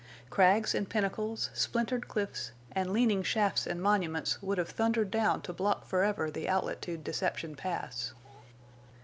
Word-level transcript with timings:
Crags 0.31 0.73
and 0.73 0.89
pinnacles, 0.89 1.51
splintered 1.53 2.07
cliffs, 2.07 2.53
and 2.71 2.91
leaning 2.91 3.21
shafts 3.21 3.67
and 3.67 3.79
monuments, 3.79 4.41
would 4.41 4.57
have 4.57 4.69
thundered 4.69 5.11
down 5.11 5.43
to 5.43 5.53
block 5.53 5.85
forever 5.85 6.31
the 6.31 6.49
outlet 6.49 6.81
to 6.81 6.97
Deception 6.97 7.55
Pass. 7.55 8.11